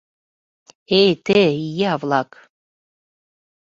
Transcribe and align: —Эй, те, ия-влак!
—Эй, 1.01 1.11
те, 1.25 1.41
ия-влак! 1.67 2.31